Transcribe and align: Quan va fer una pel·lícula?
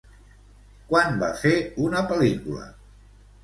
Quan 0.93 1.21
va 1.25 1.31
fer 1.43 1.53
una 1.87 2.05
pel·lícula? 2.13 2.69